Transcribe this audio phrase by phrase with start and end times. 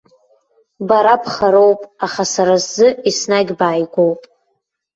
[0.87, 4.21] Бара бхароуп, аха сара сзы еснагь бааигәоуп.